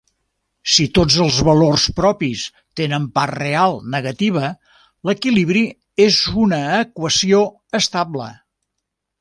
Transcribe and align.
Si 0.75 0.85
tots 0.99 1.17
els 1.25 1.35
valors 1.49 1.83
propis 1.99 2.45
tenen 2.81 3.05
part 3.19 3.37
real 3.41 3.77
negativa, 3.97 4.49
l'equilibri 5.11 5.63
és 6.09 6.19
una 6.47 6.63
equació 6.83 7.47
estable. 7.83 8.33